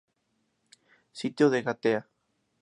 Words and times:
Sitio 1.19 1.51
de 1.51 1.61
Gaeta 1.61 2.09